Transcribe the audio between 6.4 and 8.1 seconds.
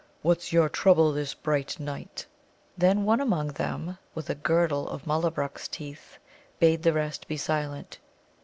bade the rest be silent.